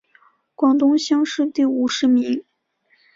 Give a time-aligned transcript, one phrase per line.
[0.55, 2.43] 广东乡试第五十名。